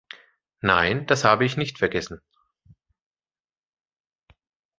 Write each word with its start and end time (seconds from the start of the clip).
Nein, 0.61 1.05
das 1.05 1.25
habe 1.25 1.45
ich 1.45 1.57
nicht 1.57 1.77
vergessen. 1.77 2.21